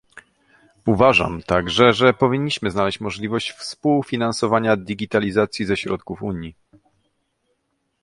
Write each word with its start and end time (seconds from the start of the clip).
Uważam 0.85 1.41
także, 1.43 1.93
że 1.93 2.13
powinniśmy 2.13 2.71
znaleźć 2.71 2.99
możliwość 2.99 3.51
współfinansowania 3.51 4.77
digitalizacji 4.77 5.65
ze 5.65 5.77
środków 5.77 6.23
Unii 6.23 6.55